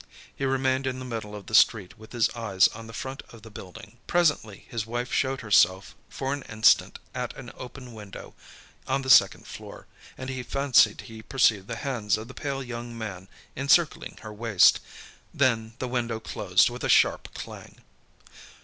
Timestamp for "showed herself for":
5.13-6.33